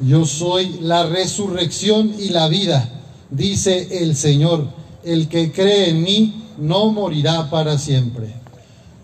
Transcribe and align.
Yo 0.00 0.26
soy 0.26 0.80
la 0.80 1.06
resurrección 1.06 2.12
y 2.18 2.28
la 2.28 2.48
vida, 2.48 2.88
dice 3.30 4.02
el 4.02 4.16
Señor. 4.16 4.66
El 5.02 5.28
que 5.28 5.52
cree 5.52 5.90
en 5.90 6.02
mí 6.02 6.42
no 6.58 6.90
morirá 6.90 7.48
para 7.48 7.78
siempre. 7.78 8.34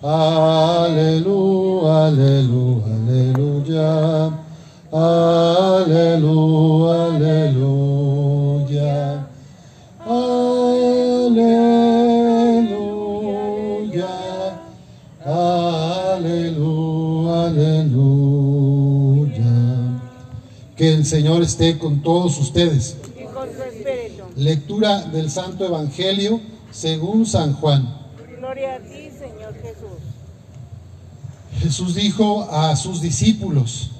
Aleluya, 0.03 2.07
aleluya, 2.07 2.95
aleluya. 2.95 4.31
Aleluya, 4.93 7.17
aleluya. 7.17 9.27
Que 20.83 20.93
el 20.93 21.07
Señor 21.07 21.45
esté 21.45 21.79
con 21.79 22.03
todos 22.03 22.41
ustedes. 22.41 22.97
y 23.17 23.23
con 23.33 23.49
su 23.55 23.63
espíritu. 23.63 24.25
Lectura 24.35 25.03
del 25.03 25.31
Santo 25.31 25.65
Evangelio 25.65 26.41
según 26.73 27.25
San 27.25 27.55
Juan. 27.55 27.89
Gloria 28.37 28.75
a 28.75 28.79
ti, 28.81 29.09
Señor 29.17 29.55
Jesús. 29.63 30.01
Jesús 31.61 31.95
dijo 31.95 32.49
a 32.51 32.75
sus 32.75 33.01
discípulos, 33.01 33.93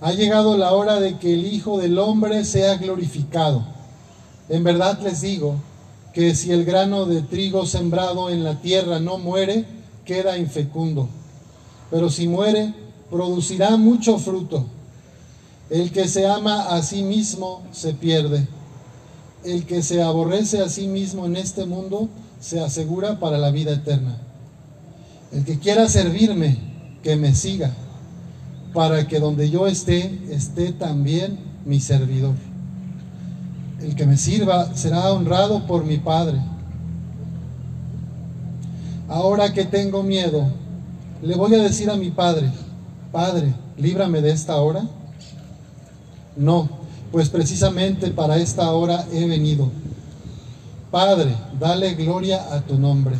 ha 0.00 0.10
llegado 0.10 0.58
la 0.58 0.72
hora 0.72 0.98
de 0.98 1.18
que 1.18 1.34
el 1.34 1.46
Hijo 1.46 1.78
del 1.78 1.96
Hombre 2.00 2.44
sea 2.44 2.78
glorificado. 2.78 3.62
En 4.48 4.64
verdad 4.64 4.98
les 5.00 5.20
digo 5.20 5.54
que 6.14 6.34
si 6.34 6.50
el 6.50 6.64
grano 6.64 7.06
de 7.06 7.22
trigo 7.22 7.64
sembrado 7.64 8.28
en 8.28 8.42
la 8.42 8.60
tierra 8.60 8.98
no 8.98 9.18
muere, 9.18 9.66
queda 10.04 10.36
infecundo. 10.36 11.08
Pero 11.92 12.10
si 12.10 12.26
muere, 12.26 12.74
producirá 13.08 13.76
mucho 13.76 14.18
fruto. 14.18 14.66
El 15.70 15.92
que 15.92 16.08
se 16.08 16.26
ama 16.26 16.68
a 16.68 16.82
sí 16.82 17.02
mismo 17.02 17.62
se 17.72 17.92
pierde. 17.94 18.46
El 19.44 19.66
que 19.66 19.82
se 19.82 20.02
aborrece 20.02 20.60
a 20.60 20.68
sí 20.68 20.88
mismo 20.88 21.26
en 21.26 21.36
este 21.36 21.66
mundo 21.66 22.08
se 22.40 22.60
asegura 22.60 23.18
para 23.20 23.38
la 23.38 23.50
vida 23.50 23.72
eterna. 23.72 24.16
El 25.32 25.44
que 25.44 25.58
quiera 25.58 25.88
servirme, 25.88 26.56
que 27.02 27.16
me 27.16 27.34
siga, 27.34 27.72
para 28.72 29.06
que 29.06 29.20
donde 29.20 29.50
yo 29.50 29.66
esté, 29.66 30.18
esté 30.30 30.72
también 30.72 31.38
mi 31.64 31.80
servidor. 31.80 32.34
El 33.82 33.94
que 33.94 34.06
me 34.06 34.16
sirva 34.16 34.74
será 34.74 35.12
honrado 35.12 35.66
por 35.66 35.84
mi 35.84 35.98
Padre. 35.98 36.40
Ahora 39.08 39.52
que 39.52 39.64
tengo 39.64 40.02
miedo, 40.02 40.46
le 41.22 41.34
voy 41.36 41.54
a 41.54 41.62
decir 41.62 41.90
a 41.90 41.96
mi 41.96 42.10
Padre, 42.10 42.50
Padre, 43.12 43.54
líbrame 43.76 44.20
de 44.20 44.32
esta 44.32 44.56
hora. 44.56 44.88
No, 46.38 46.68
pues 47.10 47.28
precisamente 47.28 48.12
para 48.12 48.36
esta 48.36 48.70
hora 48.70 49.04
he 49.12 49.26
venido. 49.26 49.70
Padre, 50.92 51.34
dale 51.58 51.94
gloria 51.94 52.54
a 52.54 52.60
tu 52.60 52.78
nombre. 52.78 53.16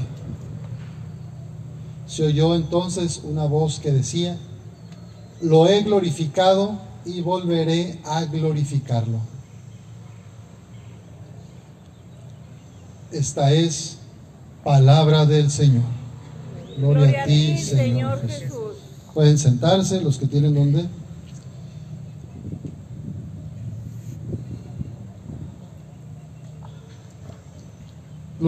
Se 2.06 2.24
oyó 2.24 2.54
entonces 2.54 3.20
una 3.24 3.44
voz 3.44 3.80
que 3.80 3.90
decía, 3.90 4.38
lo 5.42 5.66
he 5.66 5.82
glorificado 5.82 6.78
y 7.04 7.20
volveré 7.20 7.98
a 8.04 8.24
glorificarlo. 8.24 9.18
Esta 13.10 13.52
es 13.52 13.98
palabra 14.62 15.26
del 15.26 15.50
Señor. 15.50 15.84
Gloria, 16.76 17.24
a 17.24 17.26
ti, 17.26 17.58
Señor, 17.58 18.20
Jesús. 18.22 18.40
Jesús. 18.42 18.76
Pueden 19.12 19.38
sentarse 19.38 20.00
los 20.00 20.18
que 20.18 20.26
tienen 20.26 20.54
donde. 20.54 20.86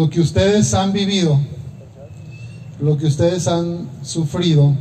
Lo 0.01 0.09
que 0.09 0.23
ustedes 0.23 0.73
han 0.73 0.95
vivido, 0.95 1.39
lo 2.81 2.97
que 2.97 3.05
ustedes 3.05 3.47
han 3.47 3.87
sufrido, 4.03 4.75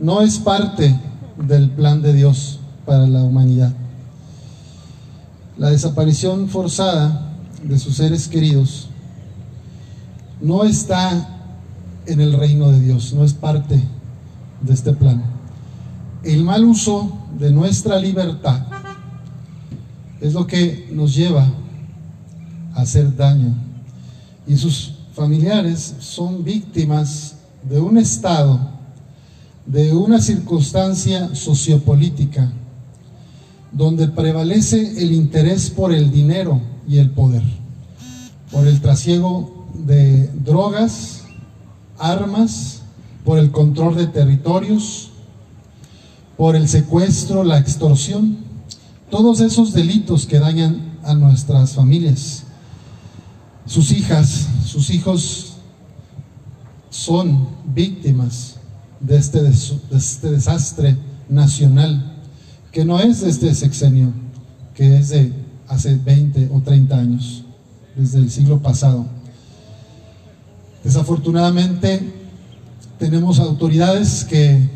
no 0.00 0.22
es 0.22 0.40
parte 0.40 0.92
del 1.36 1.70
plan 1.70 2.02
de 2.02 2.12
Dios 2.12 2.58
para 2.84 3.06
la 3.06 3.22
humanidad. 3.22 3.72
La 5.56 5.70
desaparición 5.70 6.48
forzada 6.48 7.30
de 7.62 7.78
sus 7.78 7.94
seres 7.94 8.26
queridos 8.26 8.88
no 10.40 10.64
está 10.64 11.46
en 12.04 12.20
el 12.20 12.32
reino 12.32 12.72
de 12.72 12.80
Dios, 12.80 13.12
no 13.12 13.22
es 13.22 13.34
parte 13.34 13.80
de 14.62 14.74
este 14.74 14.94
plan. 14.94 15.22
El 16.24 16.42
mal 16.42 16.64
uso 16.64 17.12
de 17.38 17.52
nuestra 17.52 18.00
libertad 18.00 18.66
es 20.20 20.32
lo 20.32 20.44
que 20.44 20.90
nos 20.92 21.14
lleva 21.14 21.46
a 22.74 22.80
hacer 22.80 23.14
daño. 23.14 23.67
Y 24.48 24.56
sus 24.56 24.94
familiares 25.12 25.94
son 26.00 26.42
víctimas 26.42 27.34
de 27.68 27.78
un 27.78 27.98
estado, 27.98 28.58
de 29.66 29.92
una 29.92 30.20
circunstancia 30.22 31.34
sociopolítica, 31.34 32.50
donde 33.70 34.08
prevalece 34.08 35.02
el 35.02 35.12
interés 35.12 35.68
por 35.68 35.92
el 35.92 36.10
dinero 36.10 36.60
y 36.88 36.96
el 36.96 37.10
poder, 37.10 37.42
por 38.50 38.66
el 38.66 38.80
trasiego 38.80 39.66
de 39.74 40.28
drogas, 40.28 41.24
armas, 41.98 42.80
por 43.24 43.38
el 43.38 43.50
control 43.50 43.96
de 43.96 44.06
territorios, 44.06 45.10
por 46.38 46.56
el 46.56 46.68
secuestro, 46.68 47.44
la 47.44 47.58
extorsión, 47.58 48.38
todos 49.10 49.40
esos 49.40 49.74
delitos 49.74 50.24
que 50.24 50.38
dañan 50.38 50.98
a 51.02 51.12
nuestras 51.12 51.74
familias. 51.74 52.44
Sus 53.68 53.92
hijas, 53.92 54.48
sus 54.64 54.88
hijos 54.88 55.52
son 56.88 57.46
víctimas 57.66 58.56
de 58.98 59.18
este, 59.18 59.42
de 59.42 59.50
este 59.50 60.30
desastre 60.30 60.96
nacional, 61.28 62.16
que 62.72 62.86
no 62.86 62.98
es 62.98 63.20
de 63.20 63.28
este 63.28 63.54
sexenio, 63.54 64.10
que 64.74 64.96
es 64.96 65.10
de 65.10 65.34
hace 65.68 65.96
20 65.96 66.48
o 66.50 66.62
30 66.62 66.98
años, 66.98 67.44
desde 67.94 68.20
el 68.20 68.30
siglo 68.30 68.58
pasado. 68.58 69.04
Desafortunadamente, 70.82 72.10
tenemos 72.98 73.38
autoridades 73.38 74.24
que 74.24 74.66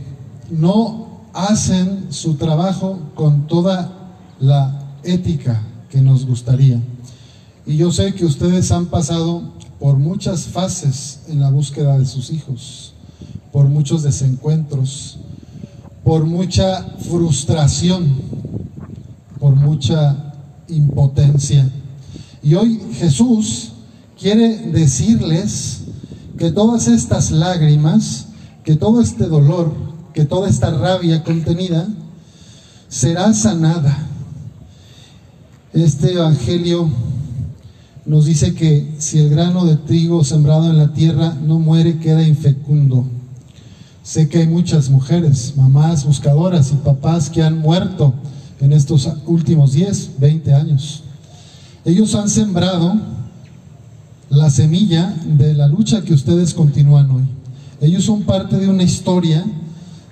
no 0.50 1.22
hacen 1.32 2.08
su 2.10 2.34
trabajo 2.34 2.98
con 3.14 3.46
toda 3.46 3.90
la 4.38 4.98
ética 5.02 5.62
que 5.88 6.02
nos 6.02 6.26
gustaría. 6.26 6.78
Y 7.64 7.76
yo 7.76 7.92
sé 7.92 8.14
que 8.14 8.24
ustedes 8.24 8.72
han 8.72 8.86
pasado 8.86 9.52
por 9.78 9.96
muchas 9.96 10.46
fases 10.46 11.20
en 11.28 11.40
la 11.40 11.50
búsqueda 11.50 11.96
de 11.96 12.06
sus 12.06 12.30
hijos, 12.30 12.94
por 13.52 13.68
muchos 13.68 14.02
desencuentros, 14.02 15.18
por 16.02 16.24
mucha 16.24 16.84
frustración, 17.08 18.14
por 19.38 19.54
mucha 19.54 20.34
impotencia. 20.68 21.70
Y 22.42 22.54
hoy 22.54 22.80
Jesús 22.94 23.72
quiere 24.18 24.56
decirles 24.72 25.82
que 26.38 26.50
todas 26.50 26.88
estas 26.88 27.30
lágrimas, 27.30 28.26
que 28.64 28.74
todo 28.74 29.00
este 29.00 29.26
dolor, 29.26 29.72
que 30.12 30.24
toda 30.24 30.48
esta 30.48 30.70
rabia 30.70 31.22
contenida, 31.22 31.88
será 32.88 33.32
sanada. 33.32 34.08
Este 35.72 36.12
Evangelio 36.14 36.90
nos 38.04 38.24
dice 38.24 38.54
que 38.54 38.94
si 38.98 39.18
el 39.18 39.30
grano 39.30 39.64
de 39.64 39.76
trigo 39.76 40.24
sembrado 40.24 40.68
en 40.70 40.78
la 40.78 40.92
tierra 40.92 41.36
no 41.42 41.58
muere, 41.58 41.98
queda 41.98 42.26
infecundo. 42.26 43.06
Sé 44.02 44.28
que 44.28 44.38
hay 44.38 44.48
muchas 44.48 44.90
mujeres, 44.90 45.54
mamás 45.56 46.04
buscadoras 46.04 46.72
y 46.72 46.76
papás 46.76 47.30
que 47.30 47.42
han 47.42 47.58
muerto 47.58 48.14
en 48.60 48.72
estos 48.72 49.08
últimos 49.26 49.72
10, 49.72 50.18
20 50.18 50.54
años. 50.54 51.04
Ellos 51.84 52.14
han 52.14 52.28
sembrado 52.28 52.94
la 54.30 54.50
semilla 54.50 55.14
de 55.24 55.54
la 55.54 55.68
lucha 55.68 56.02
que 56.02 56.14
ustedes 56.14 56.54
continúan 56.54 57.10
hoy. 57.10 57.24
Ellos 57.80 58.04
son 58.04 58.22
parte 58.22 58.56
de 58.56 58.68
una 58.68 58.82
historia, 58.82 59.44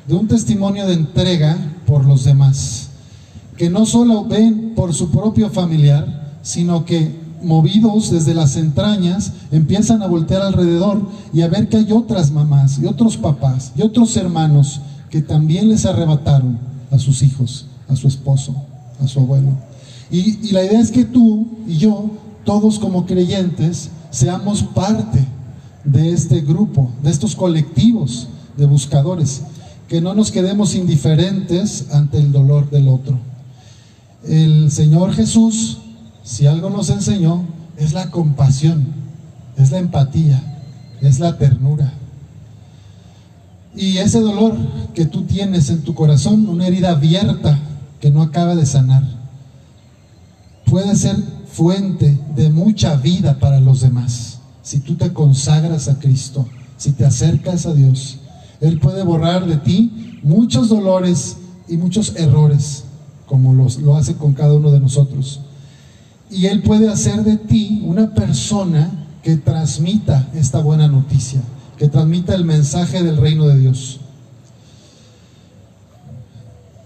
de 0.07 0.15
un 0.15 0.29
testimonio 0.29 0.87
de 0.87 0.95
entrega 0.95 1.57
por 1.87 2.05
los 2.05 2.25
demás, 2.25 2.89
que 3.57 3.71
no 3.71 3.87
solo 3.87 4.25
ven 4.25 4.75
por 4.77 4.95
su 4.95 5.11
propio 5.11 5.51
familiar, 5.51 6.39
sino 6.43 6.85
que 6.85 7.20
movidos 7.43 8.11
desde 8.11 8.35
las 8.35 8.57
entrañas 8.57 9.33
empiezan 9.51 10.03
a 10.03 10.07
voltear 10.07 10.43
alrededor 10.43 11.03
y 11.33 11.43
a 11.43 11.49
ver 11.49 11.69
que 11.69 11.79
hay 11.79 11.93
otras 11.93 12.31
mamás 12.31 12.79
y 12.79 12.87
otros 12.87 13.17
papás 13.17 13.73
y 13.77 13.83
otros 13.83 14.17
hermanos 14.17 14.81
que 15.11 15.23
también 15.23 15.69
les 15.69 15.87
arrebataron 15.87 16.59
a 16.91 16.99
sus 16.99 17.23
hijos, 17.23 17.67
a 17.89 17.97
su 17.97 18.09
esposo, 18.09 18.55
a 19.03 19.09
su 19.09 19.21
abuelo. 19.21 19.51
Y, 20.11 20.49
y 20.49 20.53
la 20.53 20.65
idea 20.65 20.81
es 20.81 20.91
que 20.91 21.05
tú 21.05 21.47
y 21.67 21.77
yo, 21.77 22.11
todos 22.45 22.79
como 22.79 23.07
creyentes, 23.07 23.91
seamos 24.11 24.63
parte 24.63 25.27
de 25.85 26.13
este 26.13 26.41
grupo, 26.41 26.91
de 27.03 27.11
estos 27.11 27.35
colectivos 27.35 28.29
de 28.57 28.67
buscadores, 28.67 29.43
que 29.89 30.01
no 30.01 30.15
nos 30.15 30.31
quedemos 30.31 30.75
indiferentes 30.75 31.87
ante 31.93 32.19
el 32.19 32.33
dolor 32.33 32.71
del 32.71 32.89
otro. 32.89 33.19
El 34.27 34.71
Señor 34.71 35.13
Jesús, 35.15 35.79
si 36.23 36.47
algo 36.47 36.71
nos 36.71 36.91
enseñó, 36.91 37.45
es 37.77 37.93
la 37.93 38.11
compasión, 38.11 38.87
es 39.57 39.71
la 39.71 39.79
empatía, 39.79 40.43
es 41.01 41.19
la 41.19 41.39
ternura. 41.39 41.93
Y 43.75 43.99
ese 43.99 44.21
dolor 44.21 44.57
que 44.95 45.07
tú 45.07 45.23
tienes 45.23 45.71
en 45.71 45.83
tu 45.83 45.95
corazón, 45.95 46.49
una 46.49 46.67
herida 46.67 46.91
abierta 46.91 47.59
que 48.01 48.11
no 48.11 48.23
acaba 48.23 48.55
de 48.55 48.67
sanar, 48.67 49.05
puede 50.67 50.95
ser 50.97 51.17
fuente 51.47 52.19
de 52.35 52.51
mucha 52.51 52.97
vida 52.97 53.39
para 53.39 53.61
los 53.61 53.81
demás. 53.81 54.39
Si 54.63 54.81
tú 54.81 54.97
te 54.97 55.13
consagras 55.13 55.89
a 55.89 55.99
Cristo, 55.99 56.47
si 56.77 56.93
te 56.93 57.05
acercas 57.05 57.67
a 57.67 57.75
Dios, 57.75 58.19
Él 58.61 58.79
puede 58.79 59.03
borrar 59.03 59.47
de 59.47 59.57
ti 59.57 60.19
muchos 60.23 60.69
dolores 60.69 61.37
y 61.69 61.77
muchos 61.77 62.15
errores, 62.17 62.85
como 63.27 63.55
los, 63.55 63.79
lo 63.79 63.97
hace 63.97 64.17
con 64.17 64.33
cada 64.33 64.55
uno 64.55 64.71
de 64.71 64.81
nosotros. 64.81 65.41
Y 66.31 66.47
Él 66.47 66.63
puede 66.63 66.89
hacer 66.89 67.25
de 67.25 67.37
ti 67.37 67.83
una 67.85 68.15
persona 68.15 68.91
que 69.23 69.37
transmita 69.37 70.29
esta 70.35 70.61
buena 70.61 70.89
noticia 70.89 71.43
que 71.81 71.89
transmita 71.89 72.35
el 72.35 72.45
mensaje 72.45 73.03
del 73.03 73.17
reino 73.17 73.47
de 73.47 73.59
Dios. 73.59 74.01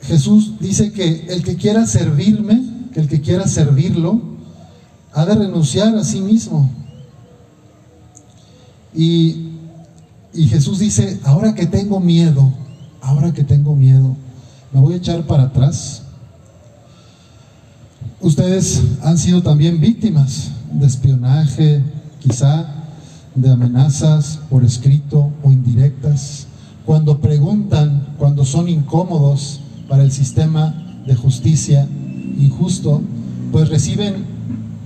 Jesús 0.03 0.53
dice 0.61 0.93
que 0.93 1.27
el 1.31 1.43
que 1.43 1.57
quiera 1.57 1.85
servirme, 1.85 2.63
que 2.93 3.01
el 3.01 3.09
que 3.09 3.21
quiera 3.21 3.49
servirlo, 3.49 4.23
ha 5.13 5.27
de 5.27 5.35
renunciar 5.35 5.97
a 5.97 6.05
sí 6.05 6.21
mismo. 6.21 6.71
Y, 8.95 9.49
y 10.33 10.47
Jesús 10.47 10.79
dice, 10.79 11.19
ahora 11.25 11.57
que 11.57 11.67
tengo 11.67 11.99
miedo, 11.99 12.53
ahora 13.03 13.33
que 13.33 13.43
tengo 13.43 13.75
miedo, 13.75 14.17
me 14.73 14.79
voy 14.79 14.95
a 14.95 14.99
echar 14.99 15.27
para 15.27 15.43
atrás. 15.45 16.04
Ustedes 18.25 18.83
han 19.03 19.19
sido 19.19 19.43
también 19.43 19.83
víctimas 19.83 20.49
de 20.73 20.87
espionaje, 20.87 21.85
quizá 22.21 22.65
de 23.35 23.51
amenazas 23.51 24.39
por 24.49 24.65
escrito 24.65 25.31
o 25.43 25.53
indirectas, 25.53 26.47
cuando 26.87 27.21
preguntan, 27.21 28.15
cuando 28.19 28.47
son 28.47 28.71
incómodos 28.71 29.61
para 29.91 30.03
el 30.03 30.11
sistema 30.11 31.03
de 31.07 31.15
justicia 31.15 31.87
injusto, 32.39 33.03
pues 33.53 33.69
reciben 33.69 34.25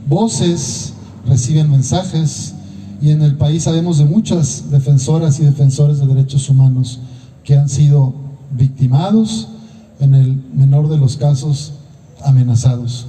voces, 0.08 0.94
reciben 1.24 1.70
mensajes 1.70 2.54
y 3.00 3.10
en 3.10 3.22
el 3.22 3.36
país 3.36 3.62
sabemos 3.62 3.98
de 3.98 4.04
muchas 4.04 4.68
defensoras 4.68 5.38
y 5.38 5.44
defensores 5.44 6.00
de 6.00 6.08
derechos 6.08 6.50
humanos 6.50 6.98
que 7.44 7.56
han 7.56 7.68
sido 7.68 8.14
victimados, 8.50 9.46
en 10.00 10.14
el 10.14 10.42
menor 10.52 10.88
de 10.88 10.98
los 10.98 11.16
casos 11.16 11.74
amenazados 12.24 13.06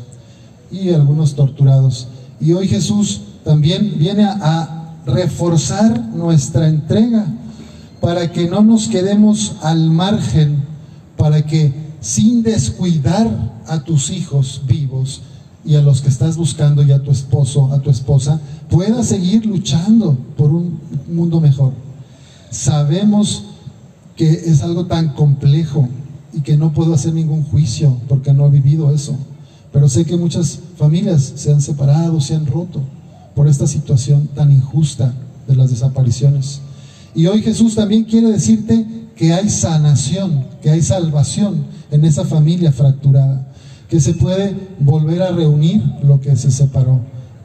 y 0.72 0.90
algunos 0.90 1.36
torturados. 1.36 2.08
Y 2.40 2.54
hoy 2.54 2.68
Jesús 2.68 3.22
también 3.44 3.96
viene 3.98 4.24
a 4.24 4.96
reforzar 5.06 6.00
nuestra 6.14 6.68
entrega 6.68 7.26
para 8.02 8.32
que 8.32 8.48
no 8.48 8.62
nos 8.62 8.88
quedemos 8.88 9.54
al 9.62 9.90
margen, 9.90 10.64
para 11.18 11.46
que 11.46 11.74
sin 12.02 12.44
descuidar 12.44 13.28
a 13.68 13.84
tus 13.84 14.10
hijos 14.10 14.62
vivos 14.68 15.22
y 15.66 15.76
a 15.76 15.82
los 15.82 16.02
que 16.02 16.10
estás 16.10 16.38
buscando 16.38 16.84
y 16.84 16.92
a 16.92 17.04
tu 17.04 17.12
esposo, 17.12 17.74
a 17.74 17.80
tu 17.80 17.90
esposa, 17.90 18.40
puedas 18.70 19.08
seguir 19.08 19.46
luchando 19.46 20.18
por 20.38 20.52
un 20.52 20.80
mundo 21.10 21.42
mejor. 21.42 21.74
Sabemos 22.50 23.44
que 24.16 24.30
es 24.30 24.64
algo 24.64 24.86
tan 24.86 25.10
complejo 25.14 25.88
y 26.34 26.42
que 26.42 26.58
no 26.58 26.72
puedo 26.72 26.94
hacer 26.94 27.14
ningún 27.14 27.44
juicio 27.44 27.98
porque 28.08 28.34
no 28.34 28.48
he 28.48 28.50
vivido 28.50 28.94
eso, 28.94 29.16
pero 29.72 29.88
sé 29.88 30.06
que 30.06 30.18
muchas 30.18 30.60
familias 30.78 31.34
se 31.36 31.52
han 31.52 31.62
separado, 31.62 32.20
se 32.22 32.36
han 32.36 32.46
roto 32.46 32.82
por 33.36 33.48
esta 33.48 33.68
situación 33.68 34.28
tan 34.36 34.52
injusta 34.52 35.14
de 35.48 35.56
las 35.56 35.70
desapariciones. 35.70 36.62
Y 37.16 37.28
hoy 37.28 37.42
Jesús 37.42 37.76
también 37.76 38.04
quiere 38.04 38.32
decirte 38.32 38.86
que 39.16 39.34
hay 39.34 39.50
sanación, 39.50 40.46
que 40.62 40.70
hay 40.70 40.82
salvación 40.82 41.66
en 41.92 42.06
esa 42.06 42.26
familia 42.26 42.72
fracturada, 42.72 43.48
que 43.90 44.00
se 44.00 44.14
puede 44.14 44.56
volver 44.80 45.22
a 45.22 45.32
reunir 45.32 45.84
lo 46.04 46.22
que 46.22 46.36
se 46.36 46.52
separó, 46.52 47.02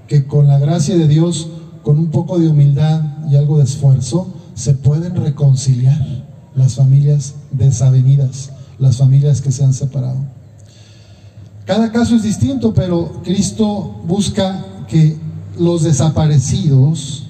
que 0.06 0.26
con 0.26 0.46
la 0.46 0.58
gracia 0.58 0.96
de 0.96 1.08
Dios, 1.08 1.48
con 1.82 1.98
un 1.98 2.08
poco 2.10 2.38
de 2.38 2.48
humildad 2.48 3.02
y 3.30 3.36
algo 3.36 3.58
de 3.58 3.64
esfuerzo, 3.64 4.32
se 4.54 4.74
pueden 4.74 5.16
reconciliar 5.16 6.24
las 6.54 6.74
familias 6.74 7.34
desavenidas, 7.50 8.50
las 8.78 8.98
familias 8.98 9.40
que 9.40 9.50
se 9.50 9.64
han 9.64 9.74
separado. 9.74 10.33
Cada 11.66 11.90
caso 11.90 12.14
es 12.14 12.22
distinto, 12.22 12.74
pero 12.74 13.22
Cristo 13.24 14.02
busca 14.06 14.64
que 14.86 15.16
los 15.58 15.82
desaparecidos 15.82 17.26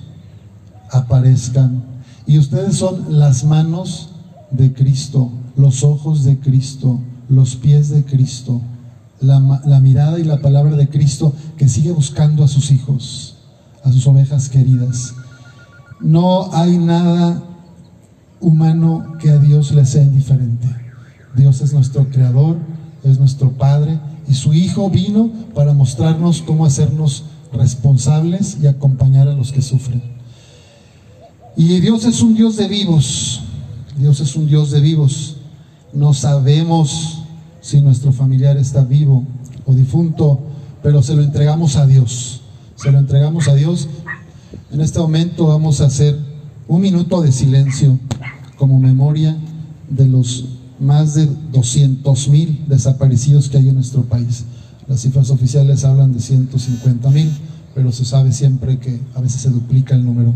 aparezcan. 0.91 1.85
Y 2.27 2.39
ustedes 2.39 2.77
son 2.77 3.19
las 3.19 3.45
manos 3.45 4.11
de 4.51 4.73
Cristo, 4.73 5.31
los 5.57 5.85
ojos 5.85 6.25
de 6.25 6.39
Cristo, 6.41 6.99
los 7.29 7.55
pies 7.55 7.91
de 7.91 8.05
Cristo, 8.05 8.61
la, 9.21 9.39
mirada 9.81 10.19
y 10.19 10.25
la 10.25 10.41
palabra 10.41 10.77
de 10.77 10.89
Cristo 10.89 11.33
que 11.57 11.69
sigue 11.69 11.93
buscando 11.93 12.43
a 12.43 12.49
sus 12.49 12.73
hijos, 12.73 13.37
a 13.85 13.93
sus 13.93 14.05
ovejas 14.09 14.49
queridas. 14.49 15.15
No 16.01 16.53
hay 16.53 16.77
nada 16.77 17.41
humano 18.41 19.17
que 19.21 19.31
a 19.31 19.39
Dios 19.39 19.71
le 19.73 19.87
sea 19.87 20.03
indiferente. 20.03 20.69
Dios 21.37 21.61
es 21.61 21.73
nuestro 21.73 22.09
creador, 22.09 22.59
es 23.05 23.19
nuestro 23.19 23.53
Padre 23.53 24.01
y 24.29 24.35
su 24.35 24.53
Hijo 24.53 24.91
vino 24.91 25.31
para 25.55 25.73
mostrarnos 25.73 26.43
cómo 26.43 26.65
hacernos 26.65 27.25
responsables 27.53 28.59
y 28.63 28.67
acompañar 28.67 29.29
a 29.29 29.35
los 29.35 29.53
que 29.53 29.63
sufren. 29.63 30.03
Y 31.57 31.81
Dios 31.81 32.05
es 32.05 32.21
un 32.21 32.35
Dios 32.35 32.57
de 32.57 32.67
vivos, 32.69 33.41
Dios 33.97 34.21
es 34.21 34.35
un 34.35 34.47
Dios 34.47 34.71
de 34.71 34.81
vivos. 34.81 35.37
No 35.93 36.13
sabemos 36.13 37.23
si 37.61 37.81
nuestro 37.81 38.13
familiar 38.13 38.57
está 38.57 38.85
vivo 38.85 39.25
o 39.65 39.73
difunto, 39.73 40.41
pero 40.83 41.03
se 41.03 41.15
lo 41.15 41.23
entregamos 41.23 41.77
a 41.77 41.87
Dios. 41.87 42.41
Se 42.77 42.91
lo 42.91 42.99
entregamos 42.99 43.49
a 43.49 43.55
Dios. 43.55 43.89
En 44.73 44.81
este 44.81 44.99
momento 44.99 45.47
vamos 45.47 45.81
a 45.81 45.87
hacer 45.87 46.19
un 46.67 46.81
minuto 46.81 47.23
de 47.23 47.31
silencio 47.31 47.99
como 48.57 48.79
memoria 48.81 49.37
de 49.89 50.07
los 50.07 50.47
más 50.79 51.15
de 51.15 51.29
200 51.53 52.29
mil 52.29 52.65
desaparecidos 52.67 53.49
que 53.49 53.59
hay 53.59 53.69
en 53.69 53.77
nuestro 53.77 54.03
país. 54.03 54.45
Las 54.89 55.01
cifras 55.01 55.31
oficiales 55.31 55.85
hablan 55.85 56.13
de 56.13 56.21
150 56.21 57.11
mil, 57.11 57.31
pero 57.75 57.93
se 57.93 58.05
sabe 58.05 58.33
siempre 58.33 58.79
que 58.79 59.01
a 59.15 59.21
veces 59.21 59.41
se 59.41 59.51
duplica 59.51 59.95
el 59.95 60.05
número. 60.05 60.35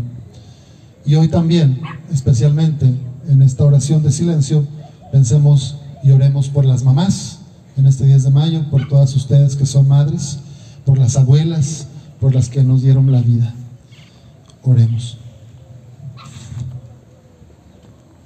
Y 1.05 1.15
hoy 1.15 1.27
también, 1.27 1.79
especialmente 2.11 2.93
en 3.27 3.41
esta 3.41 3.63
oración 3.63 4.03
de 4.03 4.11
silencio, 4.11 4.65
pensemos 5.11 5.77
y 6.03 6.11
oremos 6.11 6.49
por 6.49 6.65
las 6.65 6.83
mamás 6.83 7.39
en 7.77 7.85
este 7.85 8.05
10 8.05 8.23
de 8.23 8.29
mayo, 8.31 8.69
por 8.69 8.87
todas 8.87 9.15
ustedes 9.15 9.55
que 9.55 9.65
son 9.65 9.87
madres, 9.87 10.39
por 10.85 10.97
las 10.97 11.15
abuelas, 11.15 11.87
por 12.19 12.35
las 12.35 12.49
que 12.49 12.63
nos 12.63 12.81
dieron 12.81 13.11
la 13.11 13.21
vida. 13.21 13.53
Oremos. 14.63 15.17